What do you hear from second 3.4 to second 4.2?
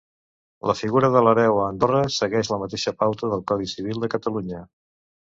Codi Civil de